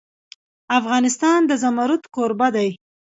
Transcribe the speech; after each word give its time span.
افغانستان 0.79 1.39
د 1.45 1.51
زمرد 1.63 2.03
کوربه 2.15 2.47
دی. 2.55 2.69